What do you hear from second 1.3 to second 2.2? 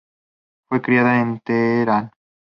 Teherán.